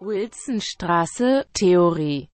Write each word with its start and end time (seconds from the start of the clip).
Wilsonstraße 0.00 1.44
Theorie 1.52 2.30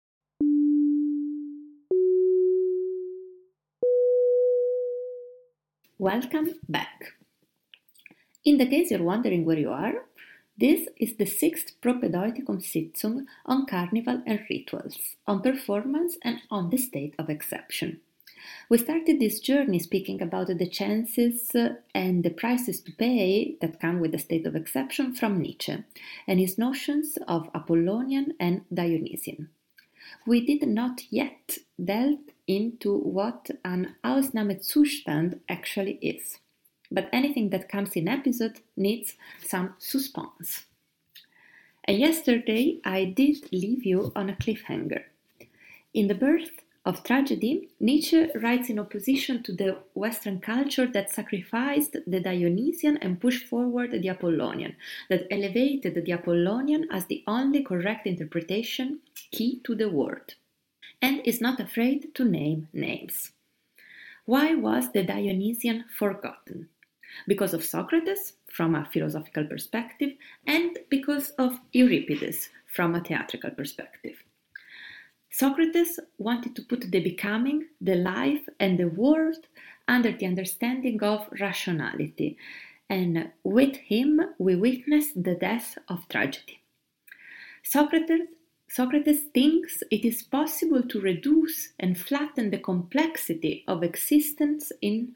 Welcome 5.98 6.54
back. 6.66 7.12
In 8.46 8.56
the 8.56 8.64
case 8.66 8.90
you're 8.90 9.02
wondering 9.02 9.44
where 9.44 9.58
you 9.58 9.68
are, 9.68 10.06
this 10.56 10.88
is 10.96 11.18
the 11.18 11.26
sixth 11.26 11.78
Propedeuticum 11.82 12.62
Sitzung 12.62 13.26
on 13.44 13.66
Carnival 13.66 14.22
and 14.26 14.40
Rituals, 14.48 15.16
on 15.26 15.42
performance 15.42 16.16
and 16.22 16.38
on 16.50 16.70
the 16.70 16.78
state 16.78 17.14
of 17.18 17.28
exception. 17.28 18.00
We 18.68 18.78
started 18.78 19.18
this 19.18 19.40
journey 19.40 19.78
speaking 19.78 20.22
about 20.22 20.46
the 20.46 20.68
chances 20.68 21.54
uh, 21.54 21.76
and 21.94 22.24
the 22.24 22.30
prices 22.30 22.80
to 22.82 22.92
pay 22.92 23.56
that 23.60 23.80
come 23.80 24.00
with 24.00 24.12
the 24.12 24.18
state 24.18 24.46
of 24.46 24.56
exception 24.56 25.14
from 25.14 25.40
Nietzsche 25.40 25.84
and 26.26 26.38
his 26.38 26.58
notions 26.58 27.18
of 27.26 27.50
Apollonian 27.54 28.34
and 28.38 28.62
Dionysian. 28.72 29.50
We 30.26 30.44
did 30.44 30.66
not 30.68 31.02
yet 31.10 31.58
delve 31.82 32.30
into 32.46 32.96
what 32.96 33.50
an 33.64 33.96
Ausnahmezustand 34.04 35.40
actually 35.48 35.94
is, 36.02 36.38
but 36.90 37.08
anything 37.12 37.50
that 37.50 37.68
comes 37.68 37.92
in 37.92 38.08
episode 38.08 38.60
needs 38.76 39.14
some 39.44 39.74
suspense. 39.78 40.64
And 41.84 41.98
yesterday 41.98 42.80
I 42.84 43.04
did 43.04 43.52
leave 43.52 43.84
you 43.84 44.12
on 44.14 44.30
a 44.30 44.34
cliffhanger. 44.34 45.04
In 45.92 46.06
the 46.06 46.14
birth 46.14 46.62
of 46.86 47.02
tragedy, 47.04 47.68
Nietzsche 47.78 48.28
writes 48.36 48.70
in 48.70 48.78
opposition 48.78 49.42
to 49.42 49.52
the 49.52 49.76
Western 49.94 50.40
culture 50.40 50.86
that 50.86 51.10
sacrificed 51.10 51.96
the 52.06 52.20
Dionysian 52.20 52.96
and 52.98 53.20
pushed 53.20 53.46
forward 53.46 53.90
the 53.90 54.08
Apollonian, 54.08 54.76
that 55.10 55.26
elevated 55.30 55.94
the 55.94 56.12
Apollonian 56.12 56.88
as 56.90 57.06
the 57.06 57.22
only 57.26 57.62
correct 57.62 58.06
interpretation 58.06 59.00
key 59.30 59.60
to 59.64 59.74
the 59.74 59.90
world, 59.90 60.34
and 61.02 61.20
is 61.26 61.40
not 61.40 61.60
afraid 61.60 62.14
to 62.14 62.24
name 62.24 62.68
names. 62.72 63.32
Why 64.24 64.54
was 64.54 64.92
the 64.92 65.02
Dionysian 65.02 65.84
forgotten? 65.98 66.68
Because 67.26 67.52
of 67.52 67.64
Socrates, 67.64 68.34
from 68.46 68.74
a 68.74 68.88
philosophical 68.92 69.44
perspective, 69.44 70.12
and 70.46 70.78
because 70.88 71.30
of 71.30 71.58
Euripides, 71.72 72.48
from 72.66 72.94
a 72.94 73.00
theatrical 73.00 73.50
perspective. 73.50 74.22
Socrates 75.30 76.00
wanted 76.18 76.56
to 76.56 76.62
put 76.62 76.90
the 76.90 77.00
becoming, 77.00 77.66
the 77.80 77.94
life, 77.94 78.48
and 78.58 78.78
the 78.78 78.88
world 78.88 79.46
under 79.86 80.12
the 80.12 80.26
understanding 80.26 81.02
of 81.02 81.28
rationality, 81.40 82.36
and 82.88 83.30
with 83.44 83.76
him 83.76 84.20
we 84.38 84.56
witness 84.56 85.12
the 85.12 85.36
death 85.36 85.78
of 85.88 86.08
tragedy. 86.08 86.60
Socrates, 87.62 88.28
Socrates 88.68 89.22
thinks 89.34 89.82
it 89.90 90.04
is 90.04 90.22
possible 90.22 90.82
to 90.82 91.00
reduce 91.00 91.72
and 91.78 91.98
flatten 91.98 92.50
the 92.50 92.58
complexity 92.58 93.64
of 93.66 93.82
existence 93.82 94.72
in 94.80 95.14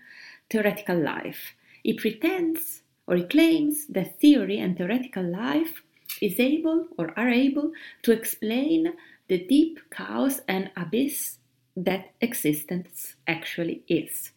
theoretical 0.50 0.98
life. 0.98 1.54
He 1.82 1.94
pretends 1.94 2.82
or 3.06 3.16
he 3.16 3.24
claims 3.24 3.86
that 3.88 4.20
theory 4.20 4.58
and 4.58 4.76
theoretical 4.76 5.24
life 5.24 5.82
is 6.20 6.40
able 6.40 6.88
or 6.96 7.16
are 7.18 7.28
able 7.28 7.72
to 8.02 8.12
explain 8.12 8.94
the 9.28 9.38
deep 9.46 9.80
chaos 9.90 10.40
and 10.48 10.70
abyss 10.76 11.38
that 11.76 12.12
existence 12.20 13.16
actually 13.26 13.82
is. 13.88 14.30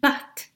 But 0.00 0.48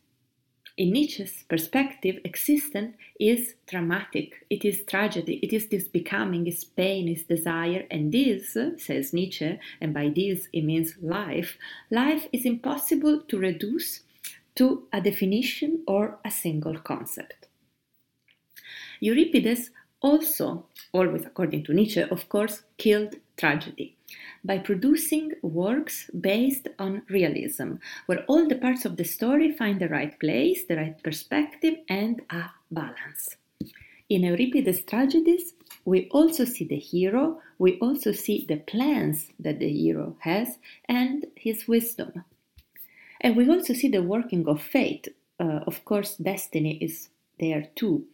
in 0.77 0.91
Nietzsche's 0.91 1.45
perspective, 1.49 2.19
existence 2.25 2.97
is 3.21 3.55
dramatic, 3.69 4.45
it 4.51 4.65
is 4.65 4.85
tragedy, 4.85 5.39
it 5.41 5.53
is 5.53 5.69
this 5.69 5.87
becoming, 5.87 6.49
is 6.49 6.65
pain, 6.65 7.09
is 7.09 7.23
desire, 7.23 7.87
and 7.93 8.11
this, 8.11 8.57
says 8.79 9.13
Nietzsche, 9.13 9.61
and 9.81 9.95
by 9.95 10.09
this 10.09 10.49
he 10.51 10.63
means 10.63 10.97
life, 11.01 11.57
life 11.91 12.27
is 12.33 12.45
impossible 12.45 13.21
to 13.29 13.39
reduce 13.39 14.01
to 14.57 14.89
a 14.93 15.01
definition 15.01 15.85
or 15.87 16.19
a 16.25 16.31
single 16.31 16.79
concept. 16.79 17.47
Euripides 18.99 19.71
also, 20.01 20.67
always 20.93 21.25
according 21.25 21.63
to 21.65 21.73
Nietzsche, 21.73 22.03
of 22.03 22.29
course, 22.29 22.63
killed 22.79 23.15
tragedy 23.37 23.97
by 24.45 24.59
producing 24.59 25.33
works 25.43 26.11
based 26.21 26.69
on 26.79 27.03
realism, 27.09 27.75
where 28.07 28.25
all 28.29 28.47
the 28.49 28.57
parts 28.57 28.85
of 28.85 28.97
the 28.97 29.05
story 29.05 29.53
find 29.53 29.81
the 29.81 29.89
right 29.89 30.19
place, 30.21 30.65
the 30.65 30.77
right 30.77 31.03
perspective, 31.03 31.77
and 31.89 32.23
a 32.31 32.45
balance. 32.71 33.37
In 34.09 34.23
Euripides' 34.23 34.83
tragedies, 34.85 35.55
we 35.85 36.09
also 36.11 36.45
see 36.45 36.65
the 36.65 36.77
hero, 36.77 37.41
we 37.59 37.79
also 37.79 38.13
see 38.13 38.45
the 38.47 38.57
plans 38.57 39.31
that 39.39 39.59
the 39.59 39.69
hero 39.69 40.17
has, 40.21 40.59
and 40.89 41.27
his 41.37 41.67
wisdom. 41.67 42.25
And 43.21 43.37
we 43.37 43.49
also 43.49 43.73
see 43.73 43.89
the 43.89 44.03
working 44.03 44.47
of 44.47 44.63
fate. 44.63 45.09
Uh, 45.41 45.61
of 45.67 45.85
course, 45.85 46.17
destiny 46.17 46.79
is 46.81 47.09
there 47.41 47.69
too. 47.75 48.05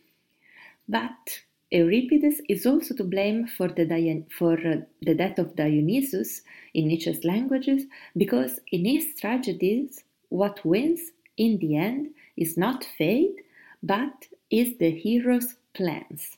But 0.88 1.42
Euripides 1.70 2.40
is 2.48 2.66
also 2.66 2.94
to 2.96 3.04
blame 3.04 3.46
for 3.46 3.68
the, 3.68 3.84
Dion- 3.84 4.26
for 4.36 4.54
uh, 4.54 4.78
the 5.02 5.14
death 5.14 5.38
of 5.38 5.54
Dionysus 5.54 6.42
in 6.74 6.88
Nietzsche's 6.88 7.24
languages 7.24 7.84
because 8.16 8.58
in 8.72 8.84
his 8.84 9.14
tragedies, 9.14 10.02
what 10.30 10.64
wins 10.64 11.00
in 11.36 11.58
the 11.58 11.76
end 11.76 12.10
is 12.36 12.56
not 12.56 12.84
fate 12.98 13.36
but 13.82 14.26
is 14.50 14.78
the 14.78 14.90
hero's 14.90 15.54
plans. 15.72 16.36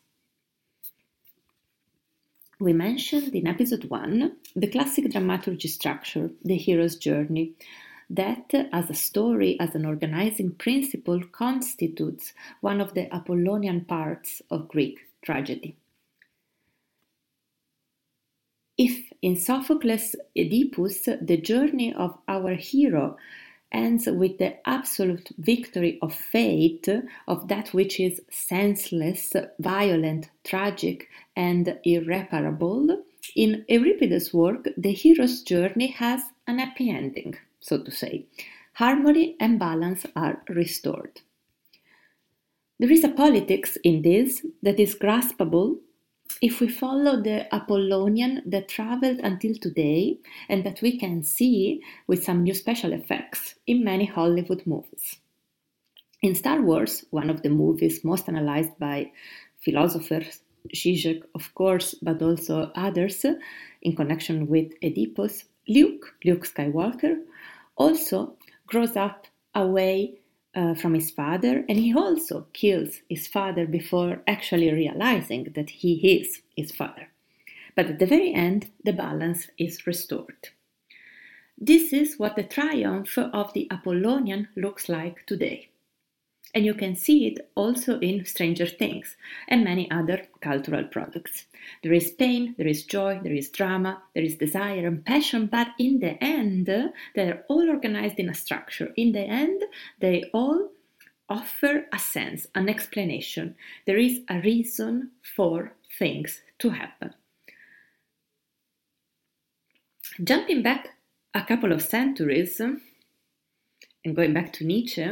We 2.60 2.74
mentioned 2.74 3.34
in 3.34 3.46
episode 3.46 3.84
1 3.84 4.36
the 4.54 4.68
classic 4.68 5.10
dramaturgy 5.10 5.68
structure, 5.68 6.30
the 6.44 6.56
hero's 6.56 6.96
journey, 6.96 7.54
that 8.10 8.52
as 8.70 8.90
a 8.90 8.94
story, 8.94 9.58
as 9.58 9.74
an 9.74 9.86
organizing 9.86 10.52
principle, 10.52 11.22
constitutes 11.32 12.34
one 12.60 12.82
of 12.82 12.92
the 12.92 13.12
Apollonian 13.12 13.86
parts 13.86 14.42
of 14.50 14.68
Greek 14.68 15.00
tragedy. 15.22 15.76
If 18.76 19.12
in 19.20 19.36
Sophocles' 19.36 20.16
Oedipus 20.36 21.08
the 21.20 21.36
journey 21.36 21.94
of 21.94 22.18
our 22.26 22.54
hero 22.54 23.16
ends 23.70 24.06
with 24.06 24.38
the 24.38 24.56
absolute 24.68 25.30
victory 25.38 25.98
of 26.02 26.14
fate, 26.14 26.88
of 27.28 27.48
that 27.48 27.68
which 27.68 28.00
is 28.00 28.20
senseless, 28.30 29.32
violent, 29.58 30.30
tragic, 30.44 31.08
and 31.36 31.78
irreparable, 31.84 33.04
in 33.36 33.64
Euripides' 33.68 34.34
work, 34.34 34.68
the 34.76 34.92
hero's 34.92 35.42
journey 35.42 35.88
has 35.88 36.22
an 36.46 36.58
happy 36.58 36.90
ending, 36.90 37.36
so 37.60 37.82
to 37.82 37.90
say. 37.90 38.26
Harmony 38.74 39.36
and 39.38 39.58
balance 39.58 40.04
are 40.16 40.42
restored. 40.48 41.20
There 42.82 42.90
is 42.90 43.04
a 43.04 43.10
politics 43.10 43.78
in 43.84 44.02
this 44.02 44.44
that 44.64 44.80
is 44.80 44.96
graspable 44.96 45.76
if 46.40 46.58
we 46.58 46.66
follow 46.66 47.22
the 47.22 47.46
Apollonian 47.54 48.42
that 48.44 48.66
traveled 48.66 49.20
until 49.20 49.54
today 49.54 50.18
and 50.48 50.64
that 50.64 50.82
we 50.82 50.98
can 50.98 51.22
see 51.22 51.80
with 52.08 52.24
some 52.24 52.42
new 52.42 52.54
special 52.54 52.92
effects 52.92 53.54
in 53.68 53.84
many 53.84 54.06
Hollywood 54.06 54.66
movies. 54.66 55.18
In 56.22 56.34
Star 56.34 56.60
Wars, 56.60 57.04
one 57.10 57.30
of 57.30 57.42
the 57.42 57.50
movies 57.50 58.02
most 58.02 58.28
analyzed 58.28 58.76
by 58.80 59.12
philosophers, 59.60 60.40
Zizek, 60.74 61.22
of 61.36 61.54
course, 61.54 61.94
but 62.02 62.20
also 62.20 62.72
others, 62.74 63.24
in 63.82 63.94
connection 63.94 64.48
with 64.48 64.72
Oedipus, 64.82 65.44
Luke, 65.68 66.16
Luke 66.24 66.44
Skywalker, 66.44 67.14
also 67.76 68.34
grows 68.66 68.96
up 68.96 69.28
away 69.54 70.18
uh, 70.54 70.74
from 70.74 70.94
his 70.94 71.10
father, 71.10 71.64
and 71.68 71.78
he 71.78 71.94
also 71.94 72.46
kills 72.52 73.00
his 73.08 73.26
father 73.26 73.66
before 73.66 74.22
actually 74.26 74.70
realizing 74.72 75.52
that 75.54 75.70
he 75.70 75.94
is 76.18 76.42
his 76.56 76.70
father. 76.70 77.08
But 77.74 77.86
at 77.86 77.98
the 77.98 78.06
very 78.06 78.32
end, 78.34 78.70
the 78.84 78.92
balance 78.92 79.48
is 79.58 79.86
restored. 79.86 80.50
This 81.56 81.92
is 81.92 82.18
what 82.18 82.36
the 82.36 82.42
triumph 82.42 83.16
of 83.16 83.52
the 83.54 83.68
Apollonian 83.70 84.48
looks 84.56 84.88
like 84.88 85.24
today. 85.26 85.71
And 86.54 86.66
you 86.66 86.74
can 86.74 86.96
see 86.96 87.26
it 87.26 87.50
also 87.54 87.98
in 88.00 88.26
Stranger 88.26 88.66
Things 88.66 89.16
and 89.48 89.64
many 89.64 89.90
other 89.90 90.26
cultural 90.40 90.84
products. 90.84 91.46
There 91.82 91.94
is 91.94 92.10
pain, 92.10 92.54
there 92.58 92.66
is 92.66 92.84
joy, 92.84 93.20
there 93.22 93.32
is 93.32 93.48
drama, 93.48 94.02
there 94.14 94.22
is 94.22 94.36
desire 94.36 94.86
and 94.86 95.02
passion, 95.04 95.46
but 95.46 95.68
in 95.78 96.00
the 96.00 96.22
end, 96.22 96.68
they're 97.14 97.44
all 97.48 97.70
organized 97.70 98.18
in 98.18 98.28
a 98.28 98.34
structure. 98.34 98.92
In 98.96 99.12
the 99.12 99.20
end, 99.22 99.62
they 100.00 100.24
all 100.34 100.70
offer 101.28 101.86
a 101.90 101.98
sense, 101.98 102.46
an 102.54 102.68
explanation. 102.68 103.54
There 103.86 103.96
is 103.96 104.20
a 104.28 104.40
reason 104.40 105.12
for 105.34 105.72
things 105.98 106.42
to 106.58 106.70
happen. 106.70 107.14
Jumping 110.22 110.62
back 110.62 110.90
a 111.32 111.42
couple 111.42 111.72
of 111.72 111.80
centuries 111.80 112.60
and 112.60 112.80
going 114.14 114.34
back 114.34 114.52
to 114.54 114.64
Nietzsche, 114.64 115.08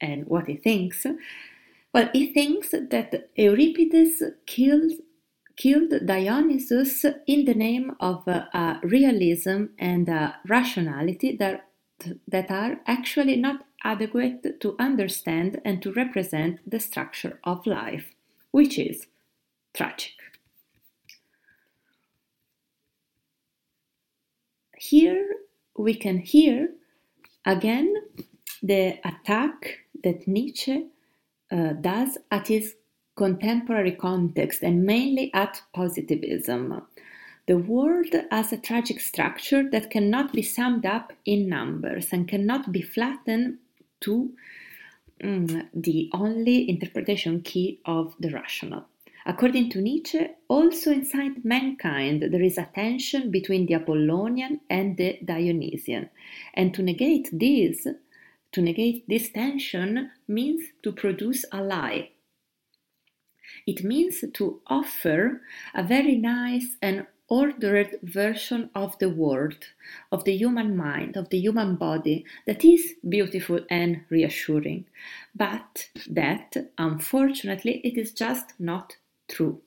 and 0.00 0.26
what 0.26 0.46
he 0.46 0.56
thinks. 0.56 1.06
Well, 1.94 2.10
he 2.12 2.32
thinks 2.32 2.70
that 2.70 3.30
Euripides 3.36 4.22
kills, 4.46 4.92
killed 5.56 5.92
Dionysus 6.04 7.04
in 7.26 7.44
the 7.44 7.54
name 7.54 7.96
of 8.00 8.26
uh, 8.28 8.78
realism 8.82 9.66
and 9.78 10.08
rationality 10.46 11.36
that, 11.36 11.66
that 12.26 12.50
are 12.50 12.80
actually 12.86 13.36
not 13.36 13.64
adequate 13.84 14.60
to 14.60 14.76
understand 14.78 15.60
and 15.64 15.82
to 15.82 15.92
represent 15.92 16.60
the 16.68 16.80
structure 16.80 17.38
of 17.44 17.66
life, 17.66 18.14
which 18.50 18.78
is 18.78 19.06
tragic. 19.74 20.12
Here 24.76 25.26
we 25.76 25.94
can 25.94 26.18
hear 26.18 26.68
again 27.44 27.94
the 28.62 28.98
attack 29.04 29.78
that 30.02 30.26
Nietzsche 30.26 30.86
uh, 31.50 31.72
does 31.72 32.18
at 32.30 32.48
his 32.48 32.74
contemporary 33.16 33.92
context 33.92 34.62
and 34.62 34.84
mainly 34.84 35.30
at 35.34 35.60
positivism. 35.74 36.82
The 37.46 37.58
world 37.58 38.14
has 38.30 38.52
a 38.52 38.58
tragic 38.58 39.00
structure 39.00 39.68
that 39.70 39.90
cannot 39.90 40.32
be 40.32 40.42
summed 40.42 40.86
up 40.86 41.12
in 41.24 41.48
numbers 41.48 42.12
and 42.12 42.28
cannot 42.28 42.70
be 42.70 42.82
flattened 42.82 43.58
to 44.02 44.30
mm, 45.22 45.66
the 45.74 46.10
only 46.12 46.68
interpretation 46.68 47.40
key 47.42 47.80
of 47.86 48.14
the 48.20 48.30
rational. 48.30 48.84
According 49.24 49.70
to 49.70 49.80
Nietzsche, 49.80 50.26
also 50.48 50.90
inside 50.92 51.44
mankind 51.44 52.22
there 52.22 52.42
is 52.42 52.56
a 52.56 52.68
tension 52.74 53.30
between 53.30 53.66
the 53.66 53.74
Apollonian 53.74 54.60
and 54.70 54.96
the 54.96 55.18
Dionysian. 55.24 56.08
And 56.54 56.72
to 56.74 56.82
negate 56.82 57.28
this, 57.32 57.86
to 58.52 58.60
negate 58.60 59.04
this 59.08 59.30
tension 59.30 60.10
means 60.26 60.64
to 60.82 60.92
produce 60.92 61.44
a 61.52 61.62
lie. 61.62 62.10
It 63.66 63.84
means 63.84 64.24
to 64.34 64.60
offer 64.66 65.42
a 65.74 65.82
very 65.82 66.16
nice 66.16 66.76
and 66.80 67.06
ordered 67.28 67.98
version 68.02 68.70
of 68.74 68.98
the 68.98 69.10
world, 69.10 69.66
of 70.10 70.24
the 70.24 70.34
human 70.34 70.76
mind, 70.76 71.16
of 71.16 71.28
the 71.28 71.38
human 71.38 71.76
body 71.76 72.24
that 72.46 72.64
is 72.64 72.94
beautiful 73.06 73.60
and 73.70 74.00
reassuring, 74.08 74.86
but 75.34 75.88
that, 76.08 76.56
unfortunately, 76.78 77.80
it 77.84 77.98
is 77.98 78.12
just 78.12 78.54
not 78.58 78.96
true. 79.28 79.60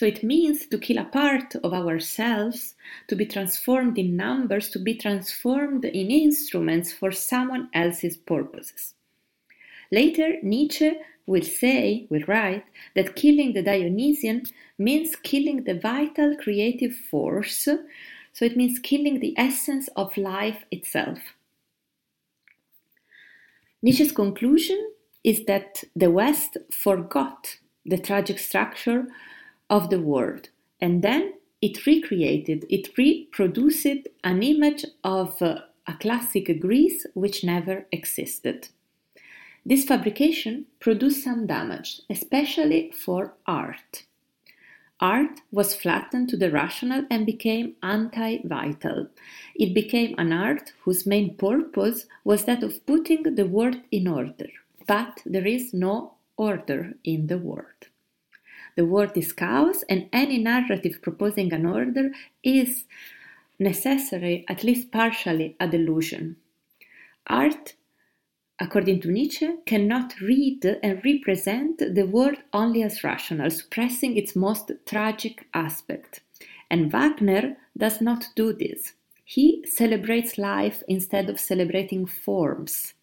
So 0.00 0.06
it 0.06 0.24
means 0.24 0.64
to 0.68 0.78
kill 0.78 0.96
a 0.96 1.04
part 1.04 1.56
of 1.56 1.74
ourselves, 1.74 2.74
to 3.08 3.14
be 3.14 3.26
transformed 3.26 3.98
in 3.98 4.16
numbers, 4.16 4.70
to 4.70 4.78
be 4.78 4.94
transformed 4.94 5.84
in 5.84 6.10
instruments 6.10 6.90
for 6.90 7.12
someone 7.12 7.68
else's 7.74 8.16
purposes. 8.16 8.94
Later, 9.92 10.36
Nietzsche 10.42 10.92
will 11.26 11.42
say, 11.42 12.06
will 12.08 12.22
write, 12.26 12.64
that 12.94 13.14
killing 13.14 13.52
the 13.52 13.62
Dionysian 13.62 14.44
means 14.78 15.16
killing 15.16 15.64
the 15.64 15.78
vital 15.78 16.34
creative 16.34 16.94
force, 16.94 17.68
so 18.32 18.44
it 18.46 18.56
means 18.56 18.78
killing 18.78 19.20
the 19.20 19.34
essence 19.36 19.90
of 19.96 20.16
life 20.16 20.64
itself. 20.70 21.18
Nietzsche's 23.82 24.12
conclusion 24.12 24.92
is 25.24 25.44
that 25.44 25.84
the 25.94 26.10
West 26.10 26.56
forgot 26.70 27.58
the 27.84 27.98
tragic 27.98 28.38
structure 28.38 29.06
of 29.70 29.88
the 29.88 30.00
world. 30.00 30.50
And 30.80 31.02
then 31.02 31.34
it 31.62 31.86
recreated, 31.86 32.66
it 32.68 32.96
reproduced 32.98 33.86
an 34.24 34.42
image 34.42 34.84
of 35.04 35.40
uh, 35.40 35.60
a 35.86 35.94
classic 35.94 36.60
Greece 36.60 37.06
which 37.14 37.44
never 37.44 37.86
existed. 37.92 38.68
This 39.64 39.84
fabrication 39.84 40.66
produced 40.80 41.22
some 41.22 41.46
damage, 41.46 42.00
especially 42.08 42.92
for 42.92 43.34
art. 43.46 44.04
Art 45.00 45.40
was 45.50 45.74
flattened 45.74 46.28
to 46.30 46.36
the 46.36 46.50
rational 46.50 47.06
and 47.10 47.24
became 47.24 47.74
anti 47.82 48.38
vital. 48.44 49.08
It 49.54 49.74
became 49.74 50.14
an 50.18 50.32
art 50.32 50.72
whose 50.82 51.06
main 51.06 51.36
purpose 51.36 52.06
was 52.24 52.44
that 52.44 52.62
of 52.62 52.84
putting 52.86 53.22
the 53.34 53.46
world 53.46 53.80
in 53.90 54.08
order. 54.08 54.48
But 54.86 55.20
there 55.24 55.46
is 55.46 55.72
no 55.72 56.14
order 56.36 56.94
in 57.04 57.28
the 57.28 57.38
world. 57.38 57.89
The 58.76 58.86
world 58.86 59.16
is 59.16 59.32
chaos, 59.32 59.82
and 59.88 60.08
any 60.12 60.38
narrative 60.38 61.00
proposing 61.02 61.52
an 61.52 61.66
order 61.66 62.10
is 62.42 62.84
necessary, 63.58 64.44
at 64.48 64.64
least 64.64 64.90
partially, 64.90 65.56
a 65.60 65.68
delusion. 65.68 66.36
Art, 67.26 67.74
according 68.58 69.00
to 69.02 69.10
Nietzsche, 69.10 69.48
cannot 69.66 70.20
read 70.20 70.64
and 70.82 71.04
represent 71.04 71.78
the 71.78 72.06
world 72.06 72.38
only 72.52 72.82
as 72.82 73.04
rational, 73.04 73.50
suppressing 73.50 74.16
its 74.16 74.34
most 74.34 74.70
tragic 74.86 75.46
aspect. 75.54 76.20
And 76.70 76.90
Wagner 76.90 77.56
does 77.76 78.00
not 78.00 78.28
do 78.34 78.52
this. 78.52 78.94
He 79.24 79.64
celebrates 79.66 80.38
life 80.38 80.82
instead 80.88 81.28
of 81.28 81.38
celebrating 81.38 82.06
forms. 82.06 82.94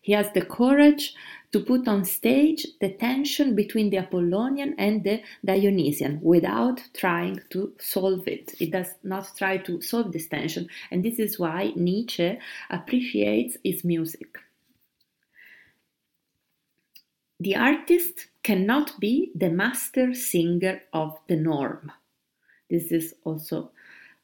He 0.00 0.12
has 0.12 0.30
the 0.32 0.44
courage 0.44 1.14
to 1.54 1.60
put 1.60 1.86
on 1.86 2.04
stage 2.04 2.66
the 2.80 2.88
tension 2.88 3.54
between 3.54 3.88
the 3.88 3.98
Apollonian 3.98 4.74
and 4.76 5.04
the 5.04 5.22
Dionysian 5.44 6.18
without 6.20 6.82
trying 6.94 7.40
to 7.50 7.72
solve 7.78 8.26
it. 8.26 8.54
It 8.58 8.72
does 8.72 8.88
not 9.04 9.30
try 9.38 9.58
to 9.58 9.80
solve 9.80 10.10
this 10.10 10.26
tension, 10.26 10.66
and 10.90 11.04
this 11.04 11.20
is 11.20 11.38
why 11.38 11.72
Nietzsche 11.76 12.40
appreciates 12.70 13.56
his 13.62 13.84
music. 13.84 14.36
The 17.38 17.54
artist 17.54 18.26
cannot 18.42 18.98
be 18.98 19.30
the 19.36 19.50
master 19.50 20.12
singer 20.12 20.82
of 20.92 21.20
the 21.28 21.36
norm. 21.36 21.92
This 22.68 22.90
is 22.90 23.14
also 23.22 23.70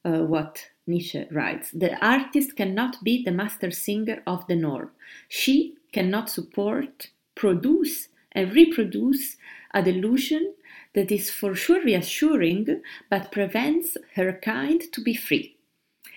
uh, 0.05 0.23
what 0.23 0.67
Nietzsche 0.89 1.27
writes. 1.31 1.71
The 1.71 1.95
artist 2.05 2.57
cannot 2.57 3.05
be 3.05 3.23
the 3.23 3.31
master 3.31 3.71
singer 3.71 4.21
of 4.27 4.45
the 4.49 4.57
norm. 4.57 4.91
She 5.29 5.77
cannot 5.93 6.29
support 6.29 7.11
produce 7.41 8.09
and 8.33 8.53
reproduce 8.53 9.37
a 9.73 9.83
delusion 9.83 10.55
that 10.95 11.11
is 11.11 11.31
for 11.31 11.55
sure 11.55 11.83
reassuring 11.83 12.83
but 13.09 13.33
prevents 13.33 13.97
her 14.15 14.39
kind 14.43 14.81
to 14.93 15.01
be 15.01 15.15
free. 15.15 15.57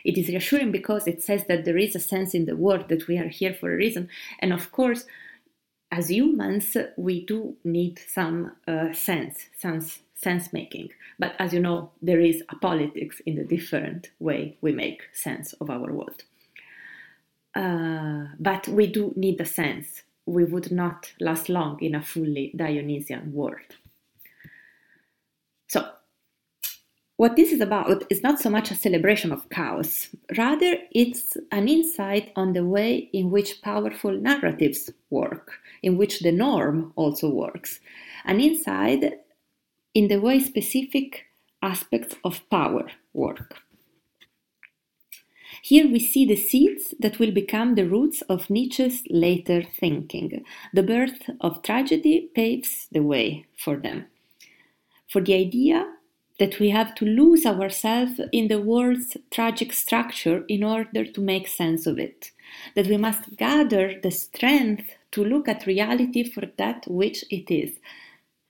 It 0.04 0.18
is 0.18 0.28
reassuring 0.28 0.72
because 0.74 1.08
it 1.08 1.22
says 1.22 1.46
that 1.48 1.64
there 1.64 1.78
is 1.78 1.96
a 1.96 2.00
sense 2.00 2.34
in 2.34 2.46
the 2.46 2.58
world 2.58 2.90
that 2.90 3.08
we 3.08 3.18
are 3.18 3.30
here 3.30 3.54
for 3.54 3.72
a 3.72 3.78
reason. 3.78 4.10
And 4.40 4.52
of 4.52 4.72
course, 4.74 5.06
as 5.92 6.12
humans, 6.12 6.76
we 6.98 7.26
do 7.26 7.56
need 7.64 8.00
some 8.00 8.52
uh, 8.68 8.92
sense, 8.92 9.46
sense, 9.58 10.00
sense 10.16 10.52
making. 10.52 10.90
But 11.20 11.36
as 11.40 11.54
you 11.54 11.62
know, 11.62 11.92
there 12.02 12.20
is 12.20 12.44
a 12.50 12.58
politics 12.58 13.22
in 13.26 13.36
the 13.36 13.46
different 13.46 14.12
way 14.20 14.58
we 14.60 14.74
make 14.74 15.04
sense 15.14 15.54
of 15.54 15.70
our 15.70 15.90
world. 15.94 16.24
Uh, 17.56 18.26
but 18.40 18.68
we 18.68 18.88
do 18.88 19.14
need 19.16 19.40
a 19.40 19.46
sense 19.46 20.04
we 20.26 20.46
would 20.46 20.72
not 20.72 21.12
last 21.20 21.50
long 21.50 21.80
in 21.82 21.96
a 21.96 22.02
fully 22.02 22.54
Dionysian 22.56 23.34
world. 23.34 23.78
So, 25.68 25.90
what 27.18 27.36
this 27.36 27.52
is 27.52 27.62
about 27.62 28.04
is 28.10 28.24
not 28.24 28.40
so 28.40 28.50
much 28.50 28.72
a 28.72 28.76
celebration 28.76 29.32
of 29.32 29.50
chaos, 29.50 30.10
rather, 30.38 30.78
it's 30.92 31.38
an 31.52 31.68
insight 31.68 32.32
on 32.36 32.54
the 32.54 32.66
way 32.66 33.10
in 33.14 33.32
which 33.32 33.62
powerful 33.62 34.12
narratives 34.12 34.90
work, 35.10 35.54
in 35.82 35.98
which 35.98 36.22
the 36.22 36.32
norm 36.32 36.94
also 36.96 37.30
works, 37.30 37.80
an 38.26 38.40
insight 38.40 39.04
in 39.94 40.08
the 40.08 40.20
way 40.20 40.40
specific 40.40 41.26
aspects 41.62 42.16
of 42.24 42.42
power 42.50 42.90
work. 43.14 43.58
Here 45.66 45.88
we 45.88 46.00
see 46.00 46.26
the 46.26 46.36
seeds 46.36 46.94
that 47.00 47.20
will 47.20 47.32
become 47.32 47.76
the 47.76 47.88
roots 47.88 48.22
of 48.24 48.50
Nietzsche's 48.50 49.02
later 49.10 49.64
thinking. 49.64 50.44
The 50.74 50.84
birth 50.84 51.30
of 51.40 51.64
tragedy 51.64 52.30
paves 52.36 52.88
the 52.92 53.00
way 53.00 53.46
for 53.58 53.78
them. 53.78 54.08
For 55.08 55.22
the 55.22 55.36
idea 55.36 55.90
that 56.38 56.60
we 56.60 56.72
have 56.72 56.94
to 56.96 57.06
lose 57.06 57.46
ourselves 57.46 58.20
in 58.34 58.50
the 58.50 58.60
world's 58.60 59.16
tragic 59.32 59.72
structure 59.72 60.44
in 60.50 60.66
order 60.66 61.06
to 61.06 61.22
make 61.22 61.48
sense 61.48 61.88
of 61.88 61.98
it, 61.98 62.32
that 62.76 62.88
we 62.88 62.98
must 62.98 63.38
gather 63.38 63.98
the 64.04 64.12
strength 64.12 64.90
to 65.12 65.24
look 65.24 65.48
at 65.48 65.66
reality 65.66 66.30
for 66.30 66.44
that 66.58 66.84
which 66.90 67.24
it 67.32 67.50
is 67.50 67.80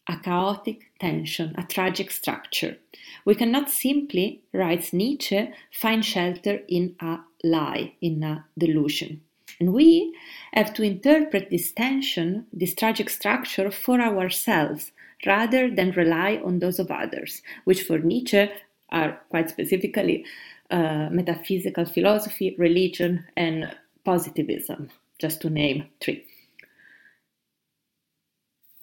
a 0.07 0.17
chaotic 0.17 0.91
tension, 0.99 1.55
a 1.57 1.63
tragic 1.63 2.11
structure. 2.11 2.77
We 3.25 3.35
cannot 3.35 3.69
simply, 3.69 4.43
writes 4.53 4.93
Nietzsche, 4.93 5.51
find 5.71 6.03
shelter 6.03 6.61
in 6.67 6.95
a 6.99 7.19
lie, 7.43 7.93
in 8.01 8.23
a 8.23 8.45
delusion. 8.57 9.21
And 9.59 9.73
we 9.73 10.13
have 10.53 10.73
to 10.73 10.83
interpret 10.83 11.49
this 11.49 11.71
tension, 11.71 12.47
this 12.51 12.73
tragic 12.73 13.09
structure, 13.09 13.71
for 13.71 14.01
ourselves 14.01 14.91
rather 15.25 15.73
than 15.73 15.91
rely 15.91 16.41
on 16.43 16.59
those 16.59 16.79
of 16.79 16.91
others, 16.91 17.41
which 17.63 17.83
for 17.83 17.99
Nietzsche 17.99 18.49
are 18.89 19.21
quite 19.29 19.49
specifically 19.49 20.25
uh, 20.69 21.07
metaphysical 21.11 21.85
philosophy, 21.85 22.55
religion, 22.57 23.25
and 23.37 23.73
positivism, 24.03 24.89
just 25.19 25.41
to 25.41 25.49
name 25.49 25.85
three. 26.01 26.25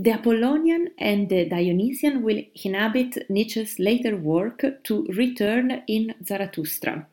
The 0.01 0.13
Apollonian 0.13 0.89
and 0.97 1.29
the 1.29 1.45
Dionysian 1.45 2.23
will 2.23 2.43
inhabit 2.65 3.19
Nietzsche's 3.29 3.79
later 3.79 4.17
work 4.17 4.65
to 4.85 5.05
return 5.15 5.83
in 5.87 6.15
Zarathustra. 6.25 7.07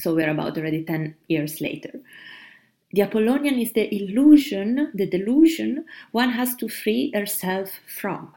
So 0.00 0.12
we're 0.12 0.30
about 0.30 0.58
already 0.58 0.82
10 0.82 1.14
years 1.28 1.60
later. 1.60 2.00
The 2.90 3.02
Apollonian 3.02 3.60
is 3.60 3.74
the 3.74 3.94
illusion, 3.94 4.90
the 4.92 5.06
delusion 5.06 5.84
one 6.10 6.30
has 6.30 6.56
to 6.56 6.68
free 6.68 7.12
herself 7.14 7.70
from, 7.86 8.32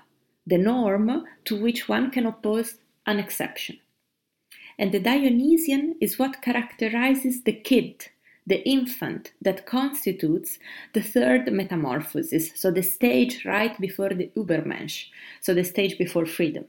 the 0.45 0.59
norm 0.59 1.23
to 1.45 1.59
which 1.59 1.89
one 1.89 2.11
can 2.11 2.27
oppose 2.27 2.75
an 3.07 3.17
exception. 3.17 3.79
And 4.77 4.91
the 4.91 4.99
Dionysian 4.99 5.95
is 5.99 6.19
what 6.19 6.43
characterizes 6.43 7.41
the 7.41 7.53
kid, 7.53 8.09
the 8.49 8.67
infant 8.67 9.31
that 9.41 9.65
constitutes 9.65 10.59
the 10.93 11.01
third 11.01 11.51
metamorphosis, 11.53 12.51
so 12.55 12.71
the 12.71 12.83
stage 12.83 13.45
right 13.45 13.79
before 13.79 14.09
the 14.09 14.31
Übermensch, 14.35 15.05
so 15.39 15.53
the 15.53 15.63
stage 15.63 15.97
before 15.97 16.25
freedom. 16.25 16.65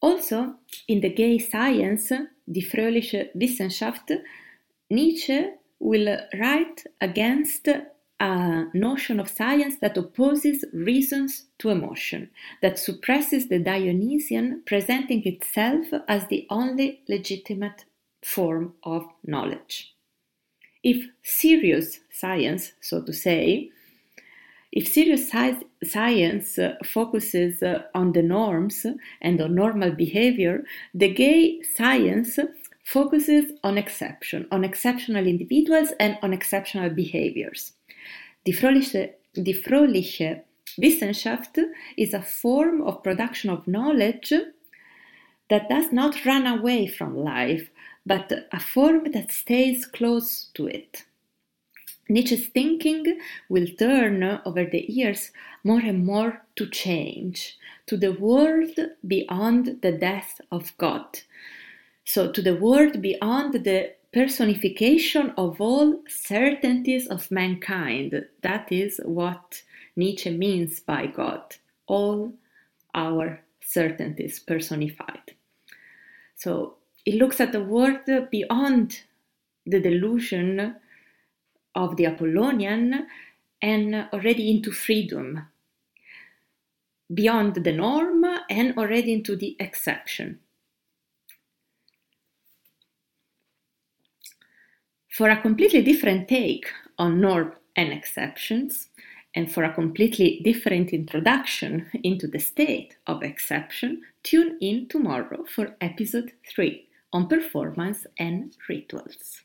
Also, 0.00 0.56
in 0.88 1.00
the 1.00 1.08
gay 1.08 1.38
science, 1.38 2.12
Die 2.50 2.60
fröhliche 2.60 3.30
Wissenschaft, 3.34 4.10
Nietzsche 4.90 5.46
will 5.78 6.18
write 6.34 6.84
against 7.00 7.68
a 8.18 8.66
notion 8.74 9.20
of 9.20 9.28
science 9.28 9.76
that 9.80 9.96
opposes 9.96 10.64
reasons 10.72 11.46
to 11.58 11.70
emotion, 11.70 12.30
that 12.62 12.80
suppresses 12.80 13.48
the 13.48 13.60
Dionysian, 13.60 14.62
presenting 14.66 15.24
itself 15.24 15.86
as 16.08 16.26
the 16.26 16.46
only 16.50 17.02
legitimate 17.08 17.84
form 18.24 18.74
of 18.82 19.04
knowledge. 19.24 19.94
If 20.82 21.08
serious 21.22 22.00
science, 22.10 22.72
so 22.80 23.02
to 23.02 23.12
say, 23.12 23.70
if 24.72 24.88
serious 24.88 25.30
sci- 25.30 25.66
science 25.84 26.58
uh, 26.58 26.76
focuses 26.84 27.62
uh, 27.62 27.82
on 27.94 28.12
the 28.12 28.22
norms 28.22 28.86
and 29.20 29.40
on 29.40 29.54
normal 29.54 29.92
behavior, 29.92 30.64
the 30.94 31.12
gay 31.12 31.62
science 31.76 32.38
focuses 32.84 33.52
on 33.62 33.78
exception, 33.78 34.48
on 34.50 34.64
exceptional 34.64 35.26
individuals 35.26 35.92
and 36.00 36.18
on 36.22 36.32
exceptional 36.32 36.90
behaviors. 36.90 37.74
Die 38.44 38.52
fröhliche, 38.52 39.10
die 39.34 39.52
fröhliche 39.52 40.42
Wissenschaft 40.78 41.58
is 41.96 42.14
a 42.14 42.22
form 42.22 42.82
of 42.82 43.02
production 43.02 43.50
of 43.50 43.66
knowledge 43.66 44.32
that 45.50 45.68
does 45.68 45.92
not 45.92 46.24
run 46.24 46.46
away 46.46 46.86
from 46.86 47.16
life, 47.16 47.70
but 48.04 48.32
a 48.52 48.60
form 48.60 49.12
that 49.12 49.30
stays 49.30 49.86
close 49.86 50.46
to 50.54 50.66
it. 50.66 51.04
Nietzsche's 52.08 52.48
thinking 52.48 53.20
will 53.48 53.66
turn 53.78 54.22
over 54.44 54.64
the 54.64 54.84
years 54.88 55.30
more 55.64 55.80
and 55.80 56.04
more 56.04 56.42
to 56.56 56.68
change, 56.68 57.56
to 57.86 57.96
the 57.96 58.12
world 58.12 58.76
beyond 59.06 59.78
the 59.82 59.92
death 59.92 60.40
of 60.50 60.76
God. 60.78 61.20
So, 62.04 62.30
to 62.32 62.42
the 62.42 62.56
world 62.56 63.00
beyond 63.00 63.64
the 63.64 63.94
personification 64.12 65.32
of 65.36 65.60
all 65.60 66.02
certainties 66.06 67.06
of 67.08 67.30
mankind. 67.30 68.26
That 68.42 68.70
is 68.70 69.00
what 69.04 69.62
Nietzsche 69.96 70.30
means 70.30 70.80
by 70.80 71.06
God. 71.06 71.56
All 71.86 72.34
our 72.94 73.40
certainties 73.60 74.38
personified. 74.38 75.34
So, 76.36 76.74
it 77.04 77.14
looks 77.16 77.40
at 77.40 77.52
the 77.52 77.62
world 77.62 78.08
beyond 78.30 79.02
the 79.66 79.80
delusion 79.80 80.76
of 81.74 81.96
the 81.96 82.06
Apollonian 82.06 83.06
and 83.60 83.94
already 84.12 84.50
into 84.50 84.70
freedom, 84.70 85.48
beyond 87.12 87.54
the 87.54 87.72
norm 87.72 88.24
and 88.50 88.76
already 88.76 89.12
into 89.12 89.36
the 89.36 89.56
exception. 89.58 90.38
For 95.10 95.28
a 95.28 95.40
completely 95.40 95.82
different 95.82 96.28
take 96.28 96.66
on 96.98 97.20
norm 97.20 97.52
and 97.76 97.92
exceptions, 97.92 98.88
and 99.34 99.50
for 99.50 99.64
a 99.64 99.72
completely 99.72 100.40
different 100.44 100.92
introduction 100.92 101.90
into 102.02 102.26
the 102.26 102.38
state 102.38 102.96
of 103.06 103.22
exception, 103.22 104.02
tune 104.22 104.58
in 104.60 104.88
tomorrow 104.88 105.44
for 105.44 105.74
episode 105.80 106.32
3 106.48 106.86
on 107.12 107.28
performance 107.28 108.06
and 108.18 108.56
rituals. 108.68 109.42